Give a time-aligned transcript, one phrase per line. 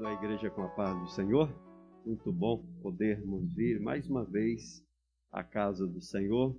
[0.00, 1.54] Saúdo a igreja com a paz do Senhor.
[2.06, 4.82] Muito bom podermos vir mais uma vez
[5.30, 6.56] à casa do Senhor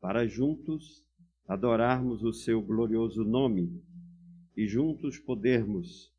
[0.00, 1.04] para juntos
[1.46, 3.80] adorarmos o seu glorioso nome
[4.56, 6.12] e juntos podermos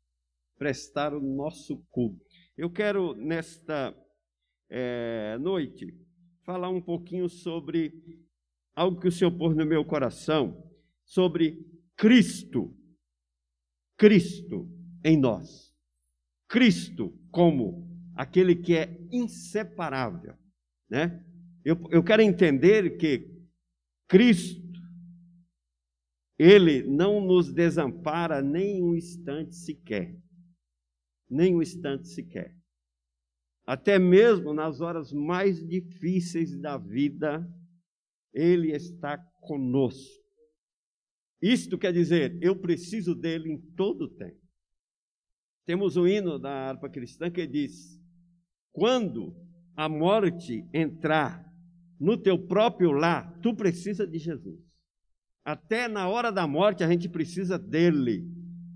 [0.56, 2.24] prestar o nosso culto.
[2.56, 3.94] Eu quero, nesta
[4.70, 5.94] é, noite,
[6.44, 7.92] falar um pouquinho sobre
[8.74, 10.66] algo que o Senhor pôs no meu coração,
[11.04, 11.62] sobre
[11.94, 12.74] Cristo.
[13.98, 14.66] Cristo
[15.04, 15.67] em nós.
[16.48, 20.34] Cristo como aquele que é inseparável,
[20.88, 21.24] né?
[21.64, 23.30] Eu, eu quero entender que
[24.08, 24.80] Cristo,
[26.38, 30.16] Ele não nos desampara nem um instante sequer,
[31.28, 32.56] nem um instante sequer.
[33.66, 37.46] Até mesmo nas horas mais difíceis da vida,
[38.32, 40.26] Ele está conosco.
[41.42, 44.47] Isto quer dizer, eu preciso dele em todo o tempo.
[45.68, 48.00] Temos um hino da harpa cristã que diz:
[48.72, 49.36] Quando
[49.76, 51.44] a morte entrar
[52.00, 54.58] no teu próprio lar, tu precisa de Jesus.
[55.44, 58.24] Até na hora da morte a gente precisa dele,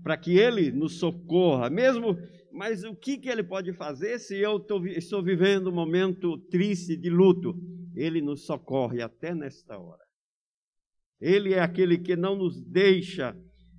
[0.03, 1.67] para que ele nos socorra.
[1.67, 2.15] Mesmo,
[2.51, 6.95] mas o que, que ele pode fazer se eu tô, estou vivendo um momento triste
[6.95, 7.55] de luto?
[7.95, 10.03] Ele nos socorre até nesta hora.
[11.19, 13.35] Ele é aquele que não nos deixa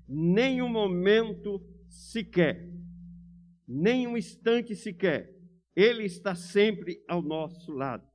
[0.08, 2.73] nenhum momento sequer
[3.66, 5.34] nem um instante sequer.
[5.74, 8.06] Ele está sempre ao nosso lado.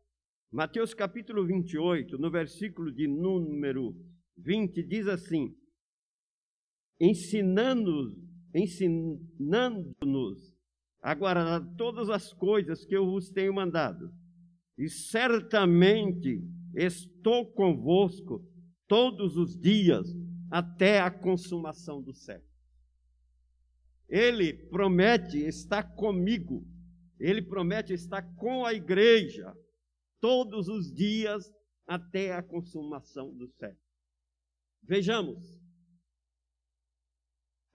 [0.51, 3.95] Mateus capítulo 28, no versículo de número
[4.37, 5.55] 20, diz assim:
[6.99, 10.53] ensinando-nos ensinando-nos
[11.01, 14.11] a guardar todas as coisas que eu vos tenho mandado.
[14.77, 16.41] E certamente
[16.73, 18.45] estou convosco
[18.87, 20.07] todos os dias
[20.49, 22.48] até a consumação do século.
[24.09, 26.67] Ele promete estar comigo,
[27.19, 29.55] ele promete estar com a igreja
[30.19, 31.45] todos os dias
[31.87, 33.79] até a consumação do século.
[34.81, 35.59] Vejamos,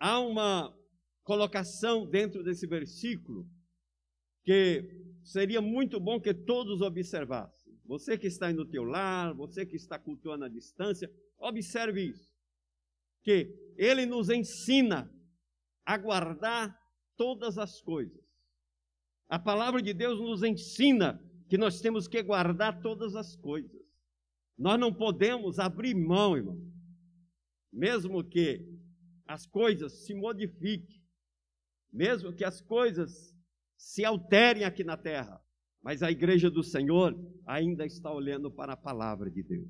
[0.00, 0.76] há uma
[1.22, 3.48] colocação dentro desse versículo
[4.44, 4.82] que
[5.22, 7.72] seria muito bom que todos observassem.
[7.86, 12.32] Você que está aí no teu lar, você que está cultuando à distância, observe isso.
[13.22, 15.10] Que ele nos ensina
[15.84, 16.78] aguardar
[17.16, 18.22] todas as coisas.
[19.28, 23.82] A palavra de Deus nos ensina que nós temos que guardar todas as coisas.
[24.56, 26.60] Nós não podemos abrir mão, irmão.
[27.72, 28.64] Mesmo que
[29.26, 31.02] as coisas se modifiquem,
[31.92, 33.34] mesmo que as coisas
[33.76, 35.40] se alterem aqui na terra,
[35.82, 37.14] mas a igreja do Senhor
[37.46, 39.68] ainda está olhando para a palavra de Deus.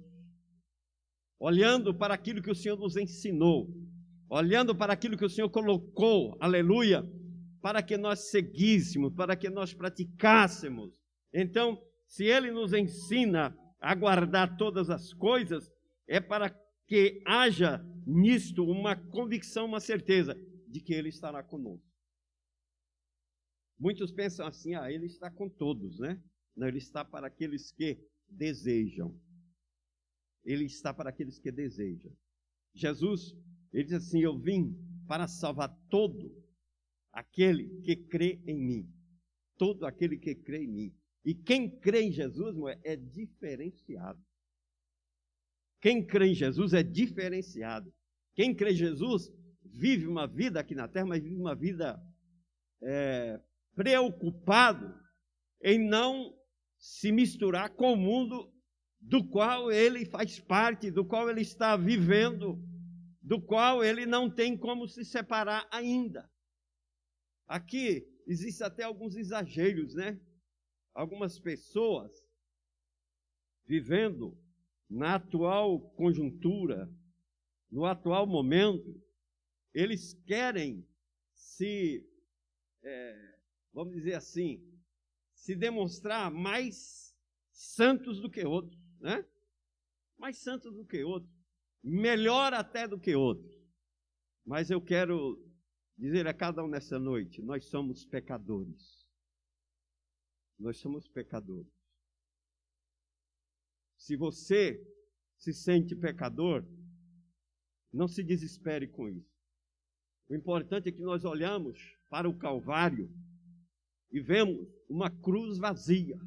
[1.39, 3.69] Olhando para aquilo que o Senhor nos ensinou,
[4.35, 7.09] olhando para aquilo que o Senhor colocou, aleluia,
[7.63, 10.93] para que nós seguíssemos, para que nós praticássemos.
[11.33, 15.71] Então, se Ele nos ensina a guardar todas as coisas,
[16.09, 16.51] é para
[16.89, 20.35] que haja nisto uma convicção, uma certeza
[20.67, 21.87] de que Ele estará conosco.
[23.79, 26.21] Muitos pensam assim, ah, Ele está com todos, né?
[26.57, 29.17] Não, Ele está para aqueles que desejam.
[30.45, 32.13] Ele está para aqueles que desejam.
[32.75, 33.33] Jesus
[33.75, 34.73] ele diz assim: Eu vim
[35.09, 36.33] para salvar todo
[37.13, 38.89] aquele que crê em mim.
[39.59, 40.95] Todo aquele que crê em mim.
[41.25, 44.23] E quem crê em Jesus, é diferenciado.
[45.81, 47.93] Quem crê em Jesus é diferenciado.
[48.35, 49.31] Quem crê em Jesus
[49.65, 52.01] vive uma vida aqui na terra, mas vive uma vida
[52.83, 53.41] é,
[53.75, 54.95] preocupado
[55.63, 56.35] em não
[56.79, 58.53] se misturar com o mundo
[59.01, 62.63] do qual ele faz parte, do qual ele está vivendo
[63.25, 66.31] do qual ele não tem como se separar ainda.
[67.47, 70.21] Aqui existem até alguns exageros, né?
[70.93, 72.13] Algumas pessoas
[73.65, 74.39] vivendo
[74.91, 76.87] na atual conjuntura,
[77.71, 79.03] no atual momento,
[79.73, 80.87] eles querem
[81.33, 82.07] se,
[82.83, 83.39] é,
[83.73, 84.63] vamos dizer assim,
[85.33, 87.17] se demonstrar mais
[87.51, 89.27] santos do que outros, né?
[90.19, 91.44] Mais santos do que outros
[91.85, 93.55] melhor até do que outros.
[94.45, 95.39] Mas eu quero
[95.99, 99.05] dizer a cada um nessa noite: nós somos pecadores.
[100.59, 101.71] Nós somos pecadores.
[103.99, 104.83] Se você
[105.37, 106.65] se sente pecador,
[107.93, 109.35] não se desespere com isso.
[110.29, 111.79] O importante é que nós olhamos
[112.09, 113.11] para o Calvário
[114.11, 116.19] e vemos uma cruz vazia.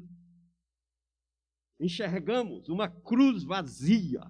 [1.80, 4.20] Enxergamos uma cruz vazia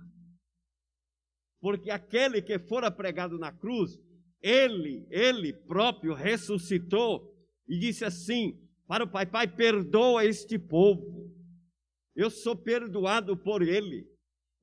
[1.61, 3.99] porque aquele que fora pregado na cruz,
[4.41, 7.35] ele, ele próprio ressuscitou
[7.69, 11.29] e disse assim para o pai: Pai, perdoa este povo.
[12.15, 14.07] Eu sou perdoado por ele.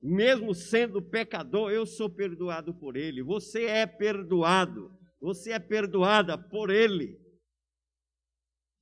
[0.02, 3.22] Mesmo sendo pecador, eu sou perdoado por ele.
[3.22, 4.90] Você é perdoado.
[5.20, 7.18] Você é perdoada por ele.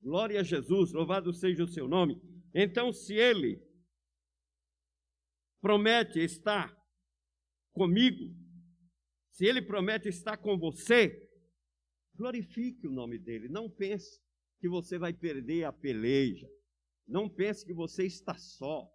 [0.01, 2.21] Glória a Jesus, louvado seja o seu nome.
[2.53, 3.59] Então, se ele
[5.61, 6.75] promete estar
[7.75, 8.33] comigo,
[9.29, 11.29] se ele promete estar com você,
[12.15, 13.49] glorifique o nome dele.
[13.49, 14.19] Não pense
[14.59, 16.47] que você vai perder a peleja.
[17.05, 18.89] Não pense que você está só.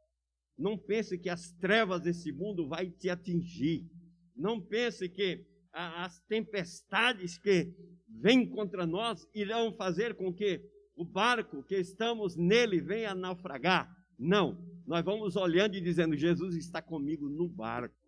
[0.59, 3.87] Não pense que as trevas desse mundo vai te atingir.
[4.35, 7.73] Não pense que as tempestades que
[8.09, 10.61] vêm contra nós irão fazer com que
[10.97, 13.95] o barco que estamos nele venha naufragar.
[14.19, 18.00] Não, nós vamos olhando e dizendo: Jesus está comigo no barco.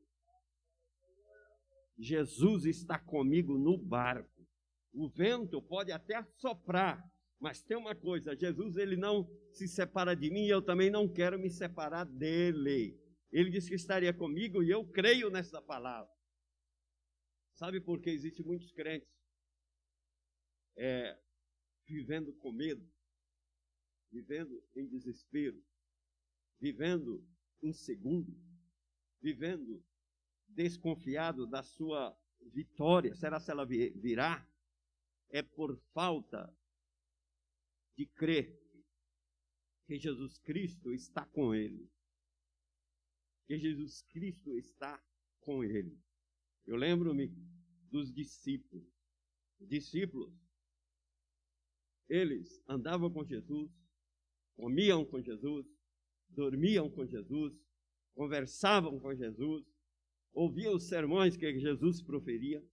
[1.99, 4.47] Jesus está comigo no barco.
[4.93, 7.03] O vento pode até soprar,
[7.41, 11.09] mas tem uma coisa: Jesus ele não se separa de mim e eu também não
[11.09, 12.99] quero me separar dele.
[13.31, 16.11] Ele disse que estaria comigo e eu creio nessa palavra.
[17.55, 19.09] Sabe por que existem muitos crentes
[20.77, 21.19] é,
[21.87, 22.87] vivendo com medo,
[24.11, 25.63] vivendo em desespero,
[26.61, 27.27] vivendo
[27.63, 28.35] insegundo,
[29.21, 29.83] vivendo
[30.55, 32.17] desconfiado da sua
[32.53, 33.15] vitória.
[33.15, 34.47] Será se ela virá?
[35.31, 36.55] É por falta
[37.97, 38.59] de crer
[39.87, 41.91] que Jesus Cristo está com ele.
[43.47, 45.03] Que Jesus Cristo está
[45.41, 45.99] com ele.
[46.67, 47.29] Eu lembro-me
[47.91, 48.87] dos discípulos.
[49.59, 50.33] Os discípulos
[52.09, 53.71] eles andavam com Jesus,
[54.55, 55.67] comiam com Jesus,
[56.29, 57.55] dormiam com Jesus,
[58.15, 59.67] conversavam com Jesus,
[60.33, 62.65] ouviam os sermões que Jesus proferia,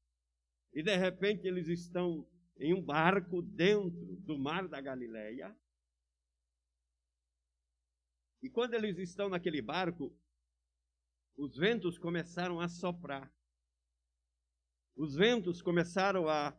[0.74, 2.28] e de repente eles estão
[2.58, 5.56] em um barco dentro do mar da Galileia.
[8.42, 10.16] E quando eles estão naquele barco,
[11.38, 13.34] os ventos começaram a soprar.
[14.96, 16.58] Os ventos começaram a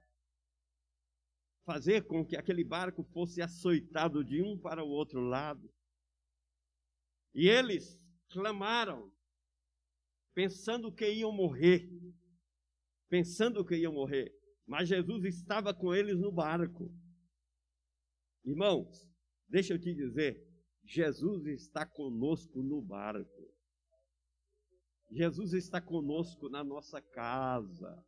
[1.65, 5.73] fazer com que aquele barco fosse açoitado de um para o outro lado.
[7.35, 8.01] E eles
[8.31, 9.13] clamaram,
[10.35, 11.89] pensando que iam morrer,
[13.09, 14.33] pensando que iam morrer,
[14.67, 16.93] mas Jesus estava com eles no barco.
[18.45, 19.09] Irmãos,
[19.49, 20.47] deixa eu te dizer,
[20.85, 23.51] Jesus está conosco no barco.
[25.11, 28.05] Jesus está conosco na nossa casa.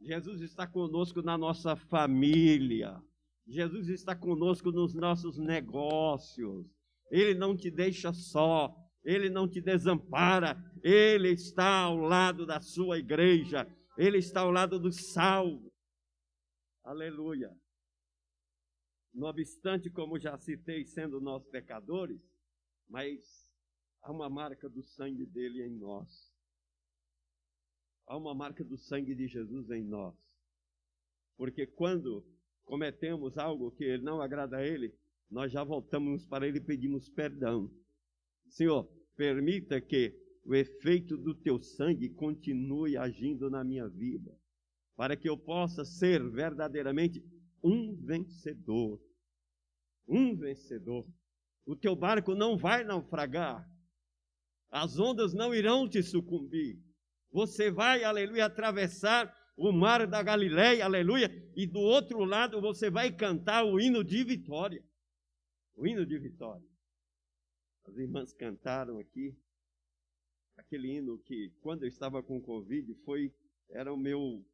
[0.00, 3.02] Jesus está conosco na nossa família.
[3.46, 6.66] Jesus está conosco nos nossos negócios.
[7.10, 8.74] Ele não te deixa só.
[9.04, 10.56] Ele não te desampara.
[10.82, 13.66] Ele está ao lado da sua igreja.
[13.96, 15.70] Ele está ao lado dos salvos.
[16.84, 17.54] Aleluia.
[19.12, 22.20] Não obstante, como já citei, sendo nós pecadores,
[22.88, 23.20] mas
[24.02, 26.30] há uma marca do sangue dele em nós
[28.10, 30.16] há uma marca do sangue de Jesus em nós.
[31.36, 32.26] Porque quando
[32.64, 34.92] cometemos algo que não agrada a Ele,
[35.30, 37.70] nós já voltamos para Ele e pedimos perdão.
[38.50, 38.84] Senhor,
[39.16, 40.14] permita que
[40.44, 44.36] o efeito do teu sangue continue agindo na minha vida,
[44.96, 47.24] para que eu possa ser verdadeiramente
[47.62, 49.00] um vencedor.
[50.06, 51.06] Um vencedor.
[51.64, 53.68] O teu barco não vai naufragar,
[54.70, 56.78] as ondas não irão te sucumbir,
[57.32, 63.12] você vai, aleluia, atravessar o mar da Galileia, aleluia, e do outro lado você vai
[63.12, 64.82] cantar o hino de vitória.
[65.74, 66.69] O hino de vitória.
[67.84, 69.36] As irmãs cantaram aqui
[70.56, 73.34] aquele hino que quando eu estava com Covid foi
[73.68, 74.44] era o meu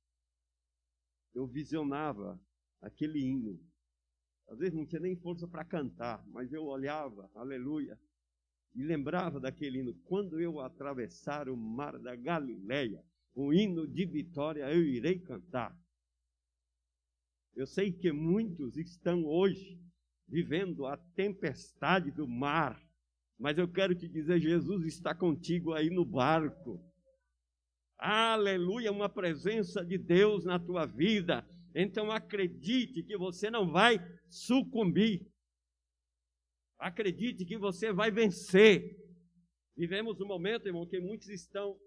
[1.35, 2.41] eu visionava
[2.81, 3.61] aquele hino.
[4.49, 8.01] Às vezes não tinha nem força para cantar, mas eu olhava, aleluia,
[8.75, 13.05] e lembrava daquele hino: quando eu atravessar o mar da Galileia,
[13.35, 15.77] o hino de vitória eu irei cantar.
[17.55, 19.81] Eu sei que muitos estão hoje
[20.29, 22.81] vivendo a tempestade do mar,
[23.39, 26.83] mas eu quero te dizer: Jesus está contigo aí no barco.
[27.99, 31.47] Aleluia, uma presença de Deus na tua vida.
[31.75, 35.27] Então acredite que você não vai sucumbir.
[36.79, 38.97] Acredite que você vai vencer.
[39.77, 41.79] Vivemos um momento, irmão, que muitos estão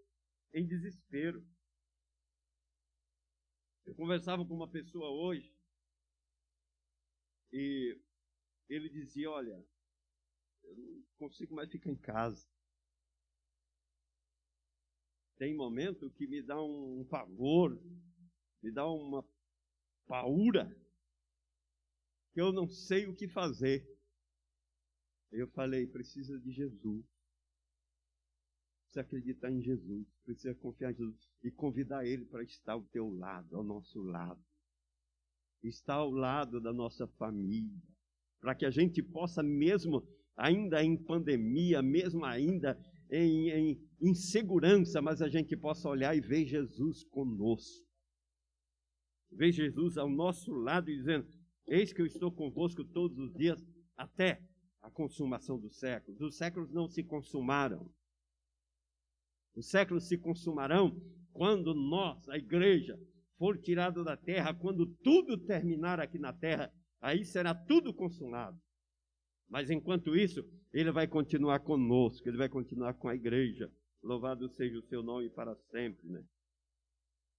[0.53, 1.44] em desespero.
[3.86, 5.51] Eu conversava com uma pessoa hoje
[7.51, 8.00] e
[8.68, 9.63] ele dizia: Olha,
[10.69, 12.47] eu não consigo mais ficar em casa.
[15.38, 17.81] Tem momento que me dá um pavor,
[18.61, 19.25] me dá uma
[20.05, 20.75] paura
[22.33, 23.88] que eu não sei o que fazer.
[25.31, 27.05] Eu falei, precisa de Jesus.
[28.83, 33.07] Precisa acreditar em Jesus, precisa confiar em Jesus e convidar Ele para estar ao teu
[33.07, 34.43] lado, ao nosso lado.
[35.61, 37.81] Estar ao lado da nossa família,
[38.39, 40.01] para que a gente possa, mesmo
[40.39, 42.79] ainda em pandemia, mesmo ainda
[43.12, 47.86] em, em insegurança, mas a gente possa olhar e ver Jesus conosco.
[49.31, 51.27] Ver Jesus ao nosso lado e dizendo:
[51.67, 53.63] Eis que eu estou convosco todos os dias
[53.98, 54.41] até
[54.81, 56.19] a consumação dos séculos.
[56.22, 57.91] Os séculos não se consumaram.
[59.55, 61.00] Os séculos se consumarão
[61.34, 62.98] quando nós, a igreja,
[63.38, 68.60] for tirado da terra, quando tudo terminar aqui na terra, aí será tudo consumado.
[69.50, 73.72] Mas enquanto isso, ele vai continuar conosco, ele vai continuar com a igreja.
[74.01, 76.24] Louvado seja o seu nome para sempre, né?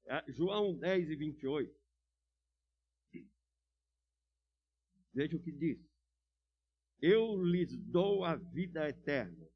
[0.07, 1.81] É, João 10 e 28.
[5.15, 5.79] Veja o que diz.
[7.01, 9.49] Eu lhes dou a vida eterna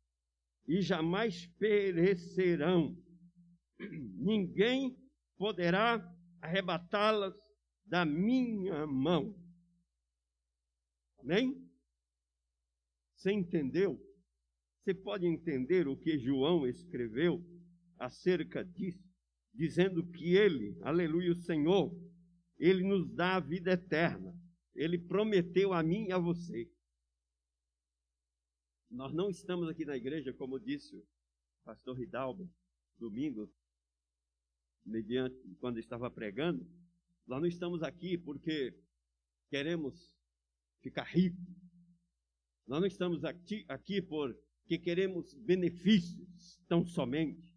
[0.66, 2.96] e jamais perecerão.
[3.78, 4.96] Ninguém
[5.36, 6.00] poderá
[6.40, 7.34] arrebatá-las
[7.84, 9.34] da minha mão.
[11.18, 11.63] Amém?
[13.24, 13.98] Você entendeu?
[14.82, 17.42] Você pode entender o que João escreveu
[17.98, 19.02] acerca disso,
[19.50, 21.90] dizendo que ele, aleluia, o Senhor,
[22.58, 24.38] ele nos dá a vida eterna.
[24.74, 26.70] Ele prometeu a mim e a você.
[28.90, 31.02] Nós não estamos aqui na igreja, como disse o
[31.64, 32.52] pastor Ridalbo,
[32.98, 33.50] domingo,
[34.84, 36.62] mediante quando estava pregando,
[37.26, 38.78] nós não estamos aqui porque
[39.48, 40.14] queremos
[40.82, 41.63] ficar ricos.
[42.66, 47.54] Nós não estamos aqui, aqui porque queremos benefícios tão somente.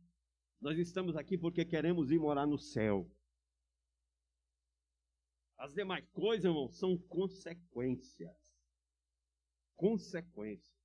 [0.59, 3.09] Nós estamos aqui porque queremos ir morar no céu.
[5.57, 8.35] As demais coisas, irmão, são consequências.
[9.75, 10.75] Consequências.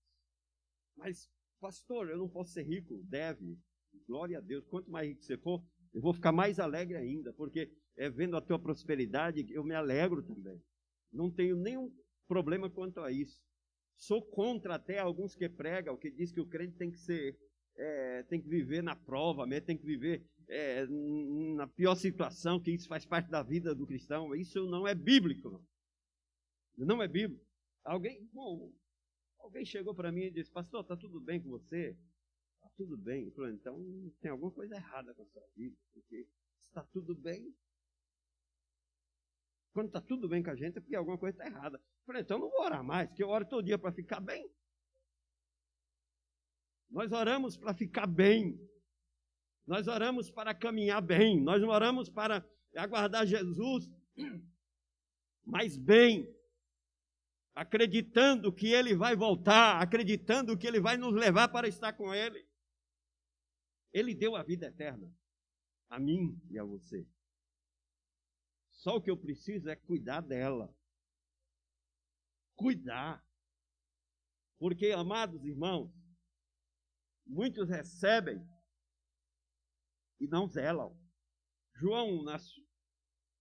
[0.97, 1.29] Mas,
[1.61, 3.03] pastor, eu não posso ser rico.
[3.05, 3.59] Deve.
[4.07, 4.65] Glória a Deus.
[4.67, 8.41] Quanto mais rico você for, eu vou ficar mais alegre ainda, porque é vendo a
[8.41, 10.63] tua prosperidade eu me alegro também.
[11.13, 11.95] Não tenho nenhum
[12.27, 13.45] problema quanto a isso.
[13.97, 17.39] Sou contra até alguns que pregam, que diz que o crente tem que ser,
[17.77, 20.87] é, tem que viver na prova, tem que viver é,
[21.57, 24.35] na pior situação, que isso faz parte da vida do cristão.
[24.35, 25.65] Isso não é bíblico.
[26.77, 27.45] Não, não é bíblico.
[27.85, 28.73] Alguém, bom,
[29.43, 31.97] Alguém chegou para mim e disse, pastor, está tudo bem com você?
[32.55, 33.27] Está tudo bem.
[33.27, 33.77] Eu falei, então
[34.21, 36.27] tem alguma coisa errada com a sua vida, porque
[36.69, 37.53] está tudo bem.
[39.73, 41.83] Quando está tudo bem com a gente é porque alguma coisa está errada.
[42.05, 44.51] Falei, então não vou orar mais, porque eu oro todo dia para ficar bem.
[46.91, 48.59] Nós oramos para ficar bem.
[49.67, 51.41] Nós oramos para caminhar bem.
[51.41, 52.45] Nós oramos para
[52.77, 53.91] aguardar Jesus
[55.45, 56.29] mais bem
[57.55, 62.47] acreditando que ele vai voltar, acreditando que ele vai nos levar para estar com ele.
[63.93, 65.13] Ele deu a vida eterna
[65.89, 67.07] a mim e a você.
[68.71, 70.75] Só o que eu preciso é cuidar dela.
[72.63, 73.21] Cuidar.
[74.57, 75.93] Porque, amados irmãos,
[77.27, 78.41] muitos recebem
[80.21, 80.97] e não zelam.
[81.75, 82.23] João,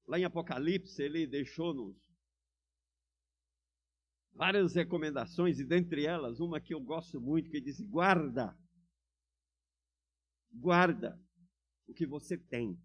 [0.08, 1.96] lá em Apocalipse, ele deixou-nos
[4.34, 8.58] várias recomendações, e dentre elas, uma que eu gosto muito, que diz: guarda,
[10.52, 11.22] guarda
[11.88, 12.76] o que você tem.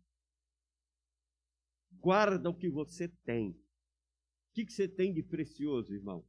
[1.93, 3.59] Guarda o que você tem.
[4.57, 6.21] Que, que você tem de precioso, irmão?
[6.21, 6.27] O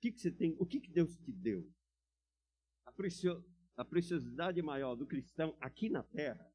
[0.00, 0.56] que, que você tem?
[0.58, 1.70] O que, que Deus te deu?
[2.86, 3.44] A, precio,
[3.76, 6.50] a preciosidade maior do cristão aqui na terra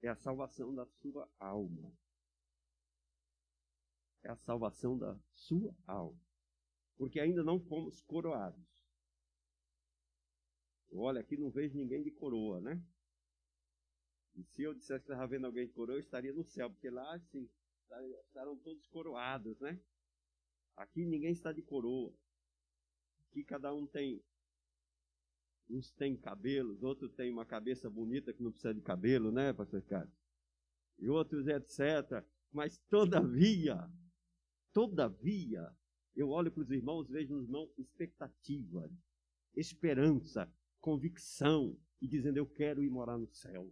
[0.00, 1.92] é a salvação da sua alma
[4.24, 6.20] é a salvação da sua alma.
[6.96, 8.64] Porque ainda não fomos coroados.
[10.92, 12.80] Olha, aqui não vejo ninguém de coroa, né?
[14.34, 16.88] E se eu dissesse que estava vendo alguém de coroa, eu estaria no céu, porque
[16.88, 17.48] lá, sim,
[18.26, 19.78] estarão todos coroados, né?
[20.76, 22.12] Aqui ninguém está de coroa.
[23.28, 24.22] Aqui cada um tem.
[25.68, 29.82] Uns têm cabelos, outros têm uma cabeça bonita que não precisa de cabelo, né, pastor
[29.82, 30.14] Carlos?
[30.98, 32.24] E outros, etc.
[32.52, 33.88] Mas, todavia,
[34.72, 35.70] Todavia,
[36.16, 38.90] eu olho para os irmãos, vejo nos irmãos expectativa,
[39.54, 43.70] esperança, convicção e dizendo: Eu quero ir morar no céu.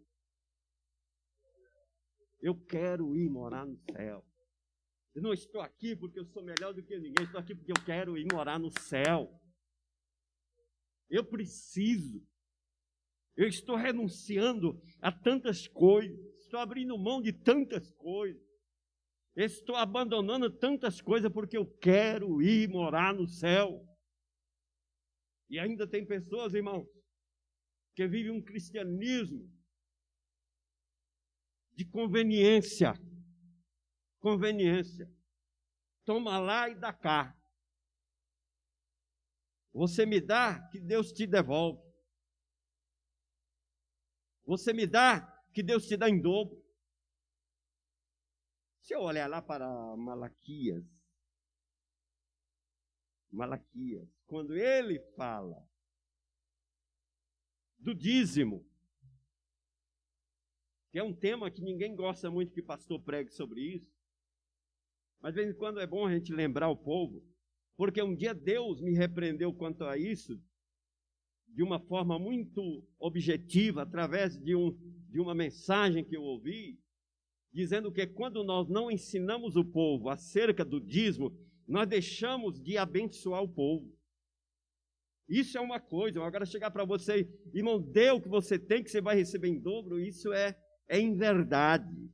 [2.41, 4.25] Eu quero ir morar no céu.
[5.15, 7.85] Eu não estou aqui porque eu sou melhor do que ninguém, estou aqui porque eu
[7.85, 9.31] quero ir morar no céu.
[11.09, 12.25] Eu preciso.
[13.37, 18.43] Eu estou renunciando a tantas coisas, estou abrindo mão de tantas coisas.
[19.37, 23.87] Estou abandonando tantas coisas porque eu quero ir morar no céu.
[25.49, 26.87] E ainda tem pessoas, irmãos,
[27.95, 29.51] que vivem um cristianismo
[31.81, 32.93] de conveniência.
[34.19, 35.11] Conveniência.
[36.05, 37.35] Toma lá e dá cá.
[39.73, 41.81] Você me dá, que Deus te devolve.
[44.45, 46.63] Você me dá, que Deus te dá em dobro.
[48.83, 50.85] Se eu olhar lá para Malaquias,
[53.31, 55.67] Malaquias, quando ele fala
[57.79, 58.70] do dízimo,
[60.91, 63.91] que é um tema que ninguém gosta muito que pastor pregue sobre isso,
[65.21, 67.23] mas de vez em quando é bom a gente lembrar o povo,
[67.77, 70.41] porque um dia Deus me repreendeu quanto a isso,
[71.55, 74.77] de uma forma muito objetiva, através de, um,
[75.09, 76.79] de uma mensagem que eu ouvi,
[77.53, 83.43] dizendo que quando nós não ensinamos o povo acerca do dízimo, nós deixamos de abençoar
[83.43, 83.97] o povo.
[85.29, 86.23] Isso é uma coisa.
[86.23, 89.61] Agora chegar para você, irmão, dê o que você tem, que você vai receber em
[89.61, 90.57] dobro, isso é,
[90.91, 92.13] é em verdade.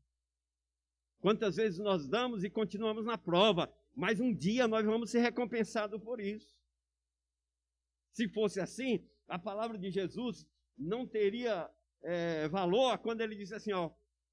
[1.19, 5.99] Quantas vezes nós damos e continuamos na prova, mas um dia nós vamos ser recompensados
[6.03, 6.55] por isso.
[8.13, 11.69] Se fosse assim, a palavra de Jesus não teria
[12.03, 13.91] é, valor quando ele disse assim, ó,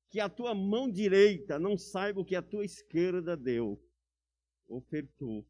[0.09, 3.81] que a tua mão direita não saiba o que a tua esquerda deu,
[4.67, 5.47] ofertou.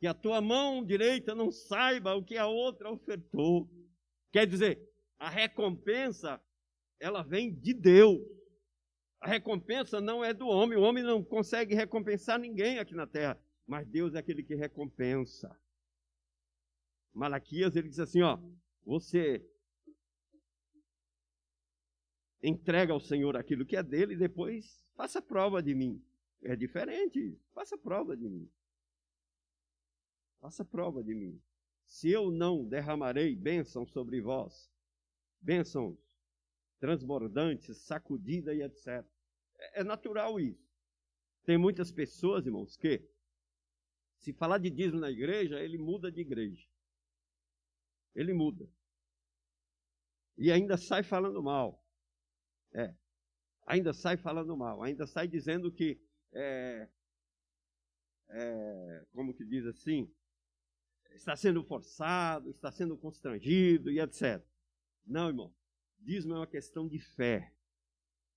[0.00, 3.70] Que a tua mão direita não saiba o que a outra ofertou.
[4.32, 6.42] Quer dizer, a recompensa,
[7.00, 8.20] ela vem de Deus.
[9.20, 10.78] A recompensa não é do homem.
[10.78, 13.40] O homem não consegue recompensar ninguém aqui na terra.
[13.66, 15.58] Mas Deus é aquele que recompensa.
[17.12, 18.38] Malaquias, ele diz assim: ó,
[18.84, 19.44] você
[22.42, 26.02] entrega ao Senhor aquilo que é dele e depois faça prova de mim.
[26.42, 27.38] É diferente.
[27.52, 28.48] Faça prova de mim.
[30.40, 31.40] Faça prova de mim.
[31.86, 34.70] Se eu não derramarei bênção sobre vós,
[35.40, 36.05] bênçãos
[36.78, 39.04] transbordantes, sacudida e etc.
[39.58, 40.66] É, é natural isso.
[41.44, 43.08] Tem muitas pessoas, irmãos, que
[44.18, 46.66] se falar de dízimo na igreja, ele muda de igreja.
[48.14, 48.68] Ele muda.
[50.36, 51.82] E ainda sai falando mal.
[52.74, 52.94] É.
[53.66, 56.00] Ainda sai falando mal, ainda sai dizendo que,
[56.32, 56.88] é,
[58.28, 60.08] é, como que diz assim,
[61.12, 64.44] está sendo forçado, está sendo constrangido e etc.
[65.04, 65.54] Não, irmão.
[66.06, 67.52] Dízimo é uma questão de fé.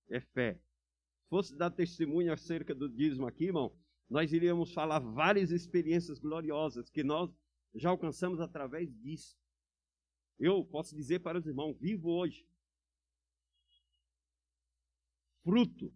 [0.08, 0.54] É fé.
[0.54, 3.72] Se fosse dar testemunho acerca do dízimo aqui, irmão,
[4.08, 7.30] nós iríamos falar várias experiências gloriosas que nós
[7.72, 9.38] já alcançamos através disso.
[10.36, 12.44] Eu posso dizer para os irmãos, vivo hoje
[15.44, 15.94] fruto,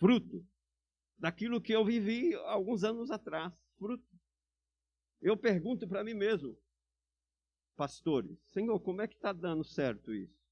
[0.00, 0.44] fruto
[1.16, 4.04] daquilo que eu vivi alguns anos atrás, fruto.
[5.22, 6.58] Eu pergunto para mim mesmo,
[7.76, 10.43] pastores, Senhor, como é que está dando certo isso?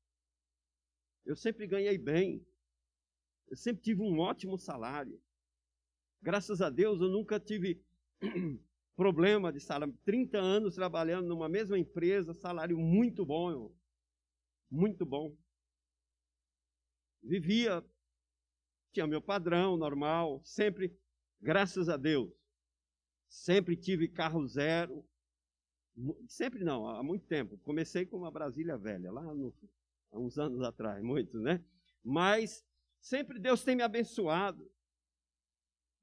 [1.25, 2.45] Eu sempre ganhei bem,
[3.49, 5.21] eu sempre tive um ótimo salário.
[6.21, 7.83] Graças a Deus eu nunca tive
[8.97, 9.97] problema de salário.
[10.05, 13.73] 30 anos trabalhando numa mesma empresa, salário muito bom,
[14.71, 15.37] muito bom
[17.23, 17.85] vivia,
[18.93, 20.95] tinha meu padrão normal, sempre,
[21.41, 22.31] graças a Deus,
[23.29, 25.05] sempre tive carro zero.
[26.27, 27.59] Sempre não, há muito tempo.
[27.59, 29.55] Comecei com uma Brasília velha, lá no,
[30.13, 31.65] há uns anos atrás, muito, né?
[32.05, 32.65] Mas
[33.01, 34.71] sempre Deus tem me abençoado.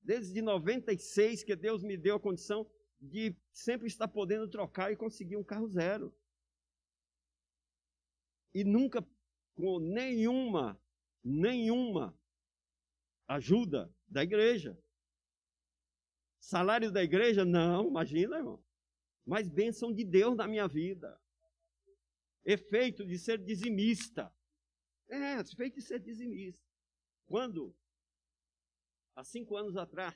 [0.02, 2.70] Desde 96 que Deus me deu a condição
[3.00, 6.14] de sempre estar podendo trocar e conseguir um carro zero.
[8.54, 9.06] E nunca
[9.56, 10.82] com nenhuma
[11.24, 12.18] nenhuma
[13.28, 14.78] ajuda da igreja.
[16.40, 17.46] Salário da igreja?
[17.46, 18.64] Não, imagina, irmão.
[19.26, 21.20] Mas bênção de Deus na minha vida.
[22.46, 24.34] Efeito de ser dizimista.
[25.10, 26.62] É, efeito de ser dizimista.
[27.26, 27.76] Quando,
[29.16, 30.16] há cinco anos atrás,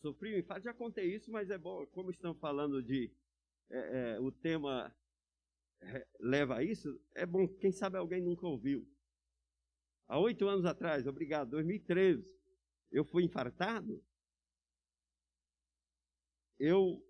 [0.00, 3.12] sofri um infarto, já contei isso, mas é bom, como estão falando de.
[3.70, 4.94] É, é, o tema
[5.80, 8.88] é, leva a isso, é bom, quem sabe alguém nunca ouviu.
[10.08, 12.36] Há oito anos atrás, obrigado, 2013,
[12.90, 14.04] eu fui infartado.
[16.58, 17.02] Eu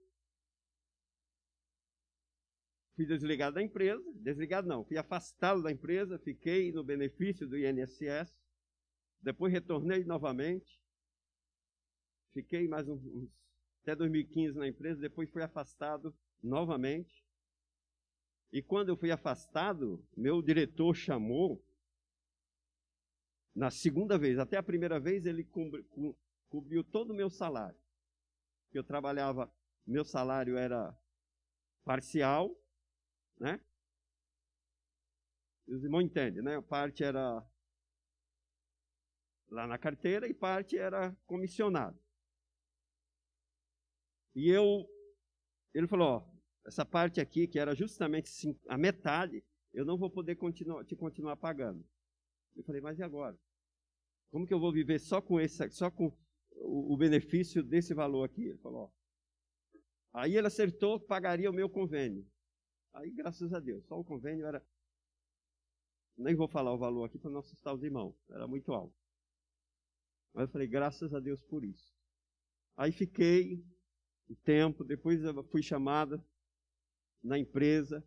[3.01, 8.31] fui desligado da empresa, desligado não, fui afastado da empresa, fiquei no benefício do INSS,
[9.23, 10.79] depois retornei novamente,
[12.35, 13.31] fiquei mais uns, uns
[13.83, 17.25] até 2015 na empresa, depois fui afastado novamente.
[18.53, 21.65] E quando eu fui afastado, meu diretor chamou
[23.55, 25.49] Na segunda vez, até a primeira vez, ele
[26.51, 27.81] cobriu todo o meu salário.
[28.75, 29.51] Eu trabalhava,
[29.87, 30.95] meu salário era
[31.83, 32.60] parcial,
[33.41, 33.61] né?
[35.67, 36.61] Os irmãos entendem, né?
[36.61, 37.45] Parte era
[39.49, 41.99] lá na carteira e parte era comissionado.
[44.35, 44.89] E eu,
[45.75, 46.31] ele falou, ó,
[46.67, 48.31] essa parte aqui, que era justamente
[48.69, 51.85] a metade, eu não vou poder continuar, te continuar pagando.
[52.57, 53.39] Eu falei, mas e agora?
[54.31, 56.17] Como que eu vou viver só com esse, só com
[56.53, 58.45] o, benefício desse valor aqui?
[58.45, 60.21] Ele falou, ó.
[60.21, 62.27] Aí ele acertou pagaria o meu convênio.
[62.93, 64.65] Aí, graças a Deus, só o convênio era.
[66.17, 68.95] Nem vou falar o valor aqui para não assustar os irmãos, era muito alto.
[70.35, 71.95] Mas eu falei, graças a Deus por isso.
[72.77, 73.65] Aí fiquei
[74.29, 76.23] o tempo, depois eu fui chamada
[77.23, 78.05] na empresa,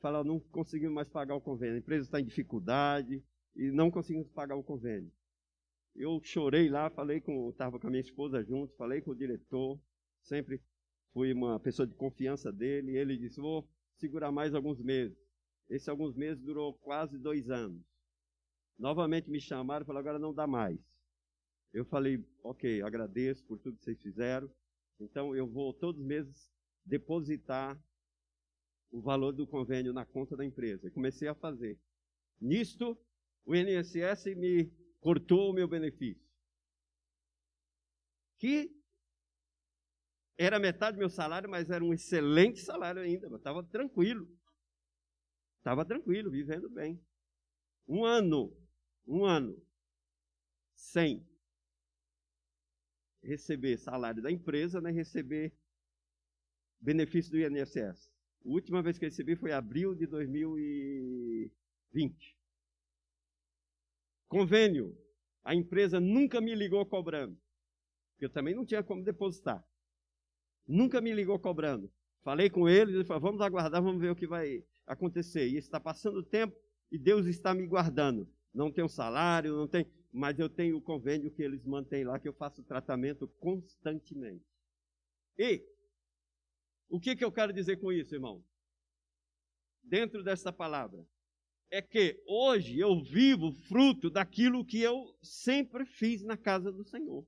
[0.00, 3.24] falar, não conseguimos mais pagar o convênio, a empresa está em dificuldade
[3.56, 5.12] e não conseguimos pagar o convênio.
[5.94, 9.80] Eu chorei lá, falei com, estava com a minha esposa junto, falei com o diretor,
[10.22, 10.60] sempre
[11.12, 15.16] fui uma pessoa de confiança dele, ele disse, vou segurar mais alguns meses.
[15.68, 17.82] Esse alguns meses durou quase dois anos.
[18.78, 20.78] Novamente me chamaram e falaram, agora não dá mais.
[21.72, 24.50] Eu falei, ok, agradeço por tudo que vocês fizeram.
[25.00, 26.50] Então eu vou todos os meses
[26.84, 27.80] depositar
[28.90, 30.90] o valor do convênio na conta da empresa.
[30.90, 31.78] comecei a fazer.
[32.40, 32.96] Nisto,
[33.44, 36.22] o INSS me cortou o meu benefício.
[38.38, 38.70] Que
[40.36, 43.28] era metade do meu salário, mas era um excelente salário ainda.
[43.36, 44.28] estava tranquilo.
[45.58, 47.00] Estava tranquilo, vivendo bem.
[47.86, 48.52] Um ano,
[49.06, 49.56] um ano,
[50.74, 51.24] sem
[53.22, 55.52] receber salário da empresa, nem receber
[56.80, 58.10] benefício do INSS.
[58.44, 62.36] A última vez que eu recebi foi abril de 2020.
[64.28, 64.98] Convênio.
[65.42, 67.38] A empresa nunca me ligou cobrando.
[68.18, 69.66] Eu também não tinha como depositar.
[70.66, 71.90] Nunca me ligou cobrando.
[72.22, 75.46] Falei com eles, ele falou, vamos aguardar, vamos ver o que vai acontecer.
[75.48, 76.56] E está passando o tempo
[76.90, 78.28] e Deus está me guardando.
[78.52, 82.28] Não tenho salário, não tem mas eu tenho o convênio que eles mantêm lá, que
[82.28, 84.46] eu faço tratamento constantemente.
[85.36, 85.60] E
[86.88, 88.40] o que, que eu quero dizer com isso, irmão?
[89.82, 91.04] Dentro dessa palavra,
[91.68, 97.26] é que hoje eu vivo fruto daquilo que eu sempre fiz na casa do Senhor.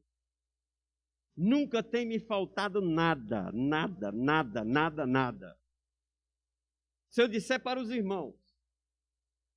[1.37, 5.59] Nunca tem me faltado nada, nada, nada, nada, nada.
[7.11, 8.35] Se eu disser para os irmãos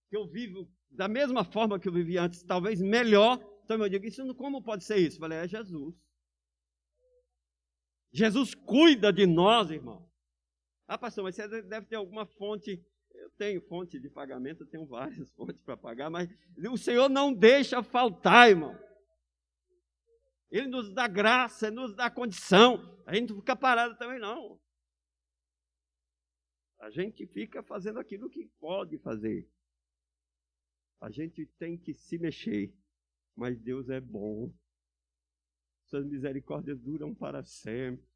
[0.10, 3.40] que eu vivo da mesma forma que eu vivia antes, talvez melhor.
[3.64, 5.18] Então eu digo, isso como pode ser isso?
[5.18, 5.96] Eu falei, é Jesus.
[8.12, 10.10] Jesus cuida de nós, irmão.
[10.88, 12.84] Ah, pastor, mas você deve ter alguma fonte.
[13.14, 17.34] Eu tenho fonte de pagamento, eu tenho várias fontes para pagar, mas o Senhor não
[17.34, 18.76] deixa faltar, irmão.
[20.52, 23.00] Ele nos dá graça, nos dá condição.
[23.06, 24.60] A gente não fica parado também, não.
[26.80, 29.48] A gente fica fazendo aquilo que pode fazer.
[31.02, 32.74] A gente tem que se mexer,
[33.36, 34.52] mas Deus é bom.
[35.86, 38.08] Suas misericórdias duram para sempre.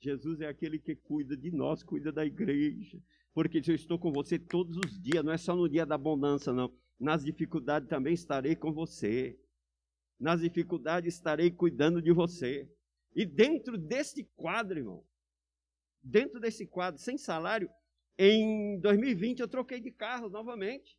[0.00, 3.00] Jesus é aquele que cuida de nós, cuida da igreja.
[3.32, 6.52] Porque eu estou com você todos os dias, não é só no dia da abundância,
[6.52, 6.72] não.
[6.98, 9.38] Nas dificuldades também estarei com você.
[10.18, 12.70] Nas dificuldades estarei cuidando de você.
[13.14, 15.04] E dentro desse quadro, irmão,
[16.02, 17.70] dentro desse quadro, sem salário,
[18.18, 20.98] em 2020 eu troquei de carro novamente.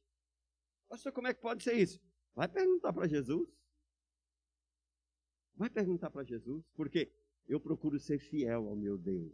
[0.89, 1.99] Pastor, como é que pode ser isso?
[2.33, 3.49] Vai perguntar para Jesus.
[5.55, 7.11] Vai perguntar para Jesus, porque
[7.47, 9.31] eu procuro ser fiel ao meu Deus.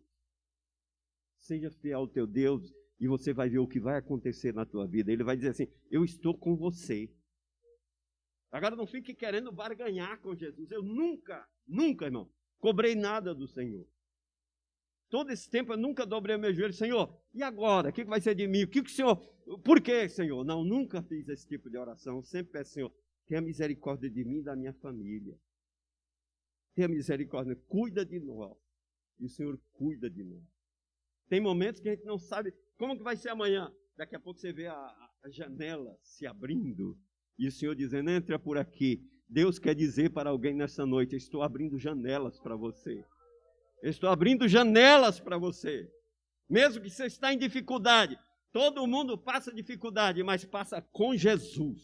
[1.40, 4.86] Seja fiel ao teu Deus e você vai ver o que vai acontecer na tua
[4.86, 5.12] vida.
[5.12, 7.12] Ele vai dizer assim: Eu estou com você.
[8.52, 10.70] Agora não fique querendo barganhar com Jesus.
[10.72, 13.88] Eu nunca, nunca, irmão, cobrei nada do Senhor.
[15.10, 17.90] Todo esse tempo eu nunca dobrei meu joelho, Senhor, e agora?
[17.90, 18.64] O que vai ser de mim?
[18.64, 19.18] O que, o Senhor.
[19.64, 20.44] Por que, Senhor?
[20.44, 22.24] Não, nunca fiz esse tipo de oração.
[22.24, 22.94] sempre peço, Senhor,
[23.26, 25.38] tenha misericórdia de mim e da minha família.
[26.74, 28.58] Tenha misericórdia, cuida de nós.
[29.20, 30.44] E o Senhor cuida de nós.
[31.28, 33.74] Tem momentos que a gente não sabe como que vai ser amanhã.
[33.96, 34.76] Daqui a pouco você vê a,
[35.24, 36.98] a janela se abrindo
[37.42, 39.02] e o Senhor dizendo: entra por aqui.
[39.28, 43.04] Deus quer dizer para alguém nessa noite: estou abrindo janelas para você.
[43.82, 45.90] Estou abrindo janelas para você.
[46.48, 48.16] Mesmo que você está em dificuldade,
[48.52, 51.82] todo mundo passa dificuldade, mas passa com Jesus.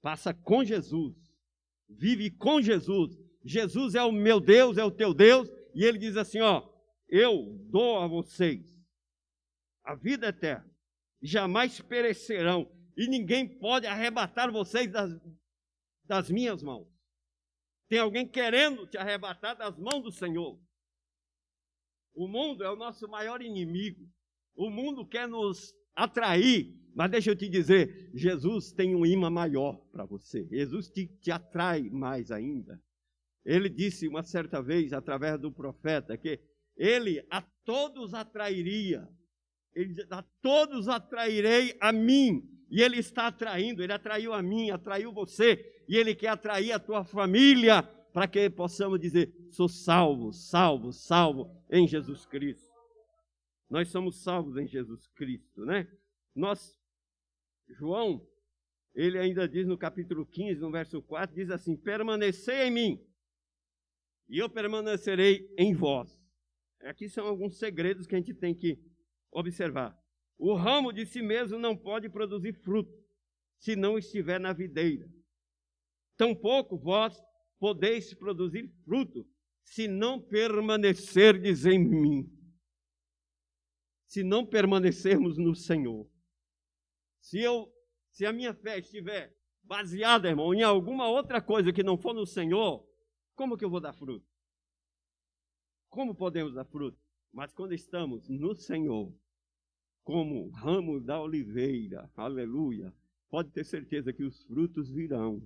[0.00, 1.16] Passa com Jesus.
[1.88, 3.18] Vive com Jesus.
[3.44, 6.62] Jesus é o meu Deus, é o teu Deus, e ele diz assim, ó:
[7.08, 8.76] "Eu dou a vocês
[9.86, 10.68] a vida eterna.
[11.22, 15.10] Jamais perecerão, e ninguém pode arrebatar vocês das,
[16.04, 16.88] das minhas mãos.
[17.88, 20.58] Tem alguém querendo te arrebatar das mãos do Senhor.
[22.14, 24.08] O mundo é o nosso maior inimigo.
[24.54, 29.76] O mundo quer nos atrair, mas deixa eu te dizer: Jesus tem um imã maior
[29.92, 30.46] para você.
[30.50, 32.82] Jesus te, te atrai mais ainda.
[33.44, 36.40] Ele disse uma certa vez, através do profeta, que
[36.76, 39.06] ele a todos atrairia.
[39.74, 42.55] Ele diz, a todos atrairei a mim.
[42.68, 46.78] E ele está atraindo, ele atraiu a mim, atraiu você, e ele quer atrair a
[46.78, 52.74] tua família, para que possamos dizer: sou salvo, salvo, salvo em Jesus Cristo.
[53.68, 55.86] Nós somos salvos em Jesus Cristo, né?
[56.34, 56.76] Nós,
[57.68, 58.26] João,
[58.94, 63.06] ele ainda diz no capítulo 15, no verso 4, diz assim: permanecei em mim,
[64.28, 66.18] e eu permanecerei em vós.
[66.82, 68.78] Aqui são alguns segredos que a gente tem que
[69.30, 69.96] observar.
[70.38, 72.92] O ramo de si mesmo não pode produzir fruto
[73.58, 75.08] se não estiver na videira.
[76.16, 77.22] Tampouco vós
[77.58, 79.26] podeis produzir fruto
[79.62, 82.32] se não permanecerdes em mim.
[84.06, 86.08] Se não permanecermos no Senhor.
[87.20, 87.72] Se eu
[88.10, 92.24] se a minha fé estiver baseada, irmão, em alguma outra coisa que não for no
[92.24, 92.82] Senhor,
[93.34, 94.26] como que eu vou dar fruto?
[95.90, 96.98] Como podemos dar fruto?
[97.30, 99.12] Mas quando estamos no Senhor,
[100.06, 102.94] como ramos da oliveira, aleluia,
[103.28, 105.42] pode ter certeza que os frutos virão.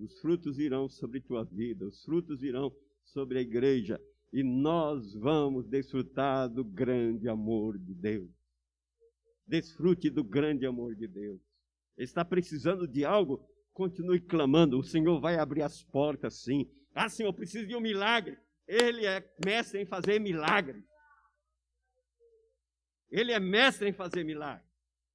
[0.00, 4.00] Os frutos virão sobre tua vida, os frutos virão sobre a igreja,
[4.32, 8.28] e nós vamos desfrutar do grande amor de Deus.
[9.46, 11.40] Desfrute do grande amor de Deus.
[11.96, 13.48] Está precisando de algo?
[13.72, 16.68] Continue clamando, o Senhor vai abrir as portas sim.
[16.92, 18.36] Ah, Senhor, preciso de um milagre.
[18.66, 20.84] Ele é mestre em fazer milagres.
[23.10, 24.66] Ele é mestre em fazer milagres.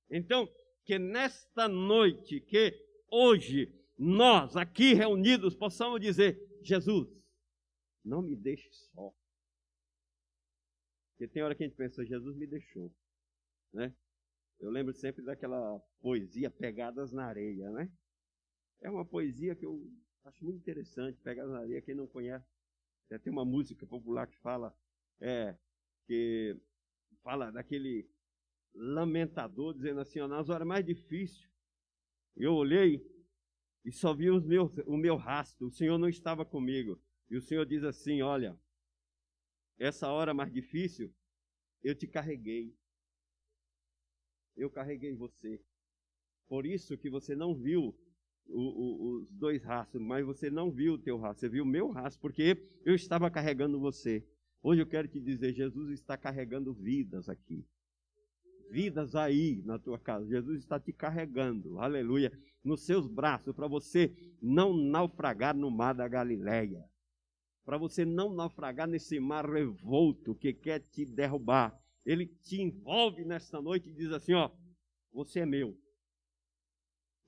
[0.10, 0.48] Então,
[0.86, 2.74] que nesta noite, que
[3.10, 7.08] hoje, nós aqui reunidos possamos dizer: Jesus,
[8.04, 9.14] não me deixe só.
[11.12, 12.94] Porque tem hora que a gente pensa: Jesus me deixou.
[13.74, 13.96] Né?
[14.60, 17.92] Eu lembro sempre daquela poesia Pegadas na Areia, né?
[18.82, 19.82] É uma poesia que eu
[20.26, 22.46] acho muito interessante, Pegadas na Areia, quem não conhece,
[23.20, 24.76] tem uma música popular que fala
[25.20, 25.56] é,
[26.06, 26.58] que
[27.24, 28.10] fala daquele
[28.74, 31.50] lamentador dizendo assim, nas horas mais difíceis,
[32.36, 33.06] eu olhei
[33.84, 37.02] e só vi os meus, o meu rastro, o Senhor não estava comigo.
[37.30, 38.58] E o Senhor diz assim: Olha,
[39.78, 41.14] essa hora mais difícil,
[41.84, 42.76] eu te carreguei.
[44.56, 45.60] Eu carreguei você.
[46.48, 47.98] Por isso que você não viu
[48.46, 51.68] o, o, os dois rastros, mas você não viu o teu rastro, você viu o
[51.68, 54.28] meu rastro, porque eu estava carregando você.
[54.64, 57.66] Hoje eu quero te dizer, Jesus está carregando vidas aqui.
[58.70, 60.28] Vidas aí na tua casa.
[60.28, 62.32] Jesus está te carregando, aleluia,
[62.64, 66.86] nos seus braços, para você não naufragar no mar da Galileia.
[67.66, 71.78] Para você não naufragar nesse mar revolto que quer te derrubar.
[72.06, 74.52] Ele te envolve nesta noite e diz assim: Ó,
[75.12, 75.78] você é meu.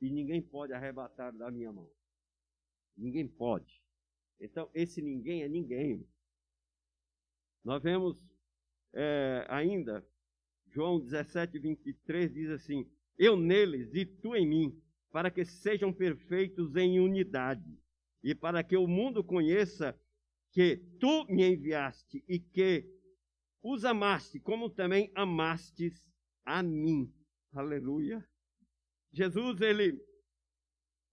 [0.02, 1.90] E ninguém pode arrebatar da minha mão.
[2.96, 3.82] Ninguém pode.
[4.40, 6.08] Então, esse ninguém é ninguém.
[7.64, 8.18] Nós vemos
[8.94, 10.06] é, ainda,
[10.68, 16.76] João 17, 23 diz assim: Eu neles e tu em mim, para que sejam perfeitos
[16.76, 17.80] em unidade,
[18.22, 19.98] e para que o mundo conheça
[20.52, 22.86] que tu me enviaste e que
[23.62, 26.06] os amaste, como também amastes
[26.46, 27.12] a mim.
[27.54, 28.28] Aleluia.
[29.12, 30.04] Jesus, ele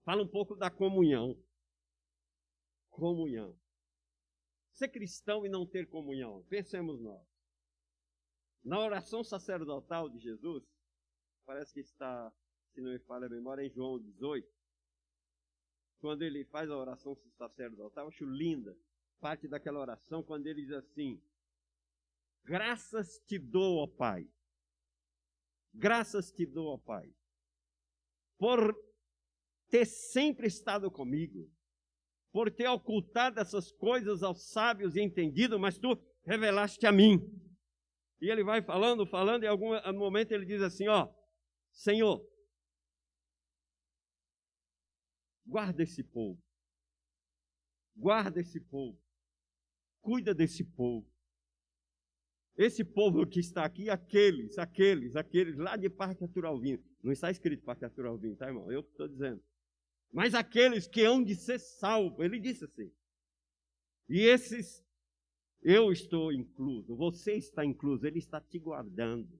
[0.03, 1.37] fala um pouco da comunhão.
[2.89, 3.60] Comunhão
[4.71, 6.43] ser cristão e não ter comunhão?
[6.49, 7.25] Pensemos nós.
[8.63, 10.63] Na oração sacerdotal de Jesus,
[11.45, 12.31] parece que está,
[12.73, 14.47] se não me falha a memória, em João 18,
[15.99, 18.77] quando ele faz a oração sacerdotal, acho linda
[19.19, 21.21] parte daquela oração, quando ele diz assim:
[22.43, 24.27] Graças te dou, ó Pai.
[25.73, 27.13] Graças te dou, ó Pai,
[28.37, 28.75] por
[29.69, 31.49] ter sempre estado comigo,
[32.31, 37.19] por ter ocultado essas coisas aos sábios e entendidos, mas tu revelaste a mim.
[38.21, 41.11] E ele vai falando, falando, e em algum momento ele diz assim: Ó,
[41.71, 42.25] Senhor,
[45.45, 46.41] guarda esse povo,
[47.95, 48.97] guarda esse povo,
[49.99, 51.09] cuida desse povo.
[52.57, 56.83] Esse povo que está aqui, aqueles, aqueles, aqueles lá de Parque Aturalvino.
[57.01, 58.69] Não está escrito Parque Aturalvino, tá, irmão?
[58.71, 59.41] Eu que estou dizendo
[60.11, 62.23] mas aqueles que hão de ser salvos.
[62.23, 62.91] Ele disse assim.
[64.09, 64.85] E esses,
[65.61, 69.39] eu estou incluso, você está incluso, ele está te guardando.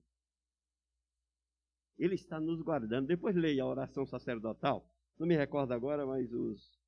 [1.98, 3.06] Ele está nos guardando.
[3.06, 4.88] Depois leia a oração sacerdotal.
[5.18, 6.80] Não me recordo agora, mas os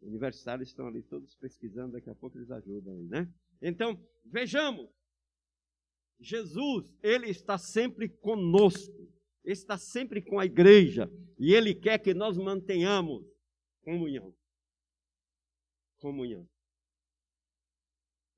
[0.00, 3.32] universitários estão ali todos pesquisando, daqui a pouco eles ajudam né?
[3.60, 4.88] Então, vejamos.
[6.18, 9.12] Jesus, ele está sempre conosco.
[9.46, 13.24] Está sempre com a igreja e ele quer que nós mantenhamos
[13.80, 14.34] comunhão.
[15.98, 16.48] Comunhão.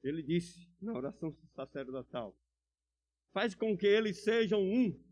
[0.02, 2.38] Ele disse na oração sacerdotal:
[3.32, 5.02] faz com que eles sejam um.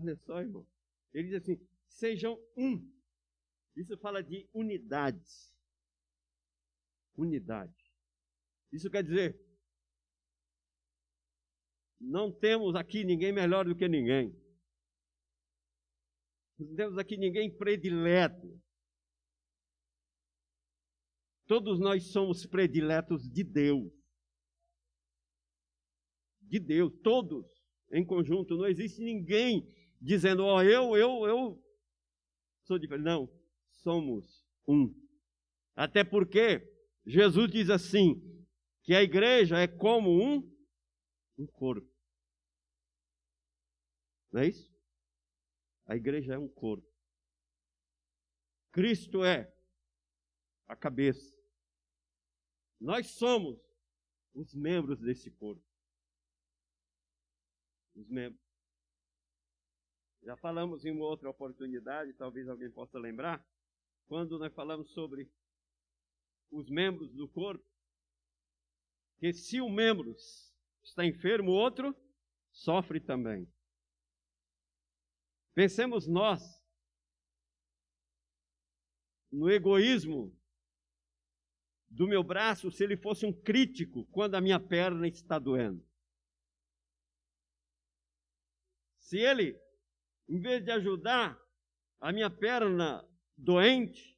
[0.00, 0.66] Olha só, irmão.
[1.12, 2.90] Ele diz assim: sejam um.
[3.76, 5.22] Isso fala de unidade.
[7.14, 7.74] Unidade.
[8.72, 9.38] Isso quer dizer,
[12.00, 14.34] não temos aqui ninguém melhor do que ninguém.
[16.58, 18.60] Não temos aqui ninguém predileto.
[21.46, 23.92] Todos nós somos prediletos de Deus.
[26.40, 27.46] De Deus, todos
[27.92, 28.56] em conjunto.
[28.56, 29.66] Não existe ninguém
[30.00, 31.62] dizendo, ó, oh, eu, eu, eu
[32.64, 33.04] sou diferente.
[33.04, 33.28] Não,
[33.70, 34.92] somos um.
[35.74, 36.66] Até porque
[37.04, 38.20] Jesus diz assim,
[38.82, 40.42] que a igreja é como um,
[41.38, 41.88] um corpo.
[44.32, 44.75] Não é isso?
[45.86, 46.86] A igreja é um corpo.
[48.72, 49.52] Cristo é
[50.66, 51.34] a cabeça.
[52.80, 53.58] Nós somos
[54.34, 55.64] os membros desse corpo.
[57.94, 58.44] Os membros.
[60.22, 63.46] Já falamos em uma outra oportunidade, talvez alguém possa lembrar,
[64.06, 65.30] quando nós falamos sobre
[66.50, 67.64] os membros do corpo,
[69.18, 70.14] que se um membro
[70.82, 71.96] está enfermo, o outro
[72.50, 73.48] sofre também.
[75.56, 76.62] Pensemos nós
[79.32, 80.38] no egoísmo
[81.88, 85.82] do meu braço se ele fosse um crítico quando a minha perna está doendo.
[88.98, 89.58] Se ele,
[90.28, 91.42] em vez de ajudar
[92.00, 93.02] a minha perna
[93.34, 94.14] doente,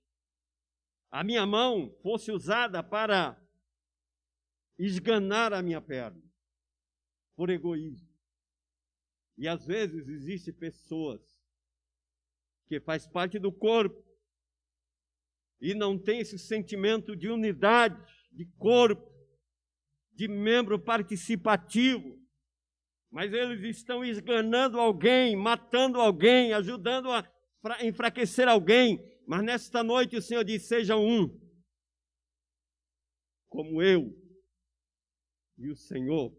[1.08, 3.40] a minha mão fosse usada para
[4.76, 6.20] esganar a minha perna,
[7.36, 8.07] por egoísmo.
[9.38, 11.20] E às vezes existem pessoas
[12.66, 14.04] que faz parte do corpo
[15.60, 17.96] e não tem esse sentimento de unidade,
[18.32, 19.08] de corpo,
[20.12, 22.20] de membro participativo,
[23.10, 27.24] mas eles estão esganando alguém, matando alguém, ajudando a
[27.82, 28.98] enfraquecer alguém.
[29.24, 31.28] Mas nesta noite o Senhor diz: sejam um,
[33.48, 34.12] como eu
[35.56, 36.36] e o Senhor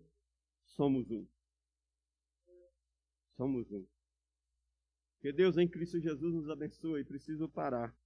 [0.65, 1.25] somos um.
[3.39, 3.87] Somos um.
[5.21, 7.05] Que Deus em Cristo Jesus nos abençoe.
[7.05, 7.97] Preciso parar.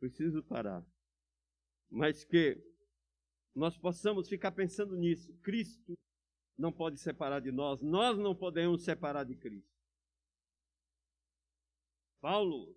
[0.00, 0.82] Preciso parar.
[1.90, 2.58] Mas que
[3.54, 5.34] nós possamos ficar pensando nisso.
[5.42, 5.98] Cristo
[6.56, 9.70] não pode separar de nós, nós não podemos separar de Cristo.
[12.22, 12.74] Paulo,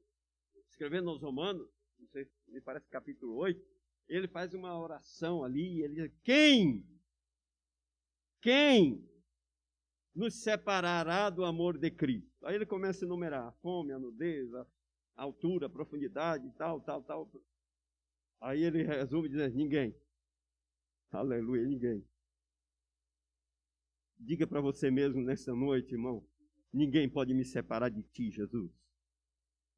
[0.68, 3.66] escrevendo aos Romanos, não sei, me parece capítulo 8,
[4.10, 6.86] ele faz uma oração ali, ele diz: Quem?
[8.42, 9.09] Quem
[10.16, 12.46] nos separará do amor de Cristo?
[12.46, 14.66] Aí ele começa a enumerar a fome, a nudez, a
[15.16, 17.30] altura, a profundidade, tal, tal, tal.
[18.42, 19.96] Aí ele resume dizendo: Ninguém.
[21.12, 22.06] Aleluia, ninguém.
[24.20, 26.26] Diga para você mesmo nessa noite, irmão:
[26.74, 28.72] ninguém pode me separar de ti, Jesus.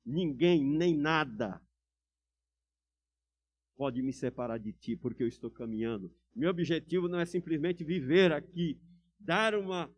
[0.05, 1.61] Ninguém, nem nada
[3.81, 6.13] pode me separar de ti, porque eu estou caminhando.
[6.35, 8.79] Meu objetivo não é simplesmente viver aqui,
[9.19, 9.93] dar uma, um,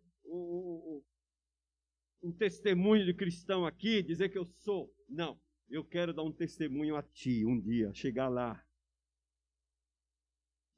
[2.23, 4.91] um testemunho de cristão aqui, dizer que eu sou.
[5.09, 8.65] Não, eu quero dar um testemunho a ti um dia, chegar lá.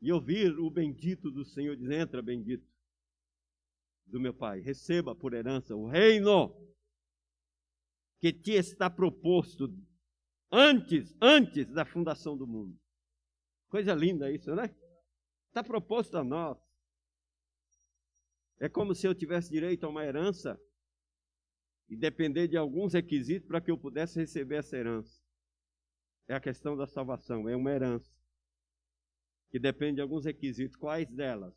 [0.02, 2.68] E ouvir o bendito do Senhor dizer: entra, bendito
[4.08, 6.54] do meu Pai, receba por herança o reino
[8.20, 9.72] que te está proposto
[10.52, 12.76] antes, antes da fundação do mundo.
[13.70, 14.76] Coisa linda isso, né?
[15.48, 16.58] Está proposto a nós.
[18.60, 20.60] É como se eu tivesse direito a uma herança
[21.90, 25.24] e depender de alguns requisitos para que eu pudesse receber essa herança.
[26.28, 28.12] É a questão da salvação, é uma herança
[29.52, 30.76] que depende de alguns requisitos.
[30.76, 31.54] Quais delas?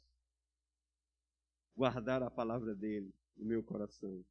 [1.78, 4.24] guardar a palavra dele no meu coração.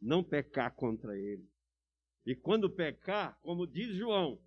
[0.00, 1.46] Não pecar contra ele.
[2.24, 4.40] E quando pecar, como diz João,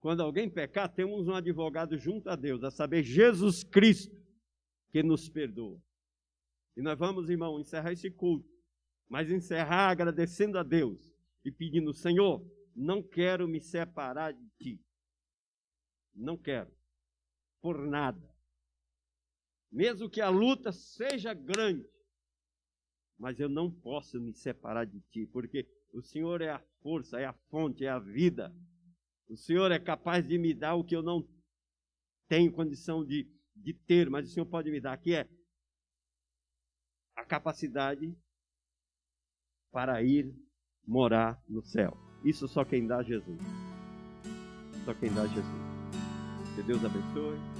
[0.00, 4.20] quando alguém pecar, temos um advogado junto a Deus, a saber, Jesus Cristo,
[4.90, 5.80] que nos perdoa.
[6.76, 8.48] E nós vamos, irmão, encerrar esse culto,
[9.08, 11.12] mas encerrar agradecendo a Deus
[11.44, 12.44] e pedindo: Senhor,
[12.74, 14.80] não quero me separar de ti.
[16.14, 16.70] Não quero,
[17.60, 18.32] por nada.
[19.70, 21.88] Mesmo que a luta seja grande,
[23.18, 27.24] mas eu não posso me separar de ti, porque o Senhor é a força, é
[27.24, 28.54] a fonte, é a vida.
[29.28, 31.26] O Senhor é capaz de me dar o que eu não
[32.28, 35.28] tenho condição de, de ter, mas o Senhor pode me dar, que é
[37.22, 38.14] a capacidade
[39.70, 40.34] para ir
[40.86, 41.96] morar no céu.
[42.24, 43.40] Isso só quem dá Jesus.
[44.84, 45.62] Só quem dá Jesus.
[46.54, 47.51] Que Deus abençoe.